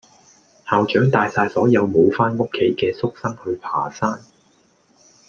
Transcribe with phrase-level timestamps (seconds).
[0.67, 4.23] 校長帶晒所有無返屋企嘅宿生去爬山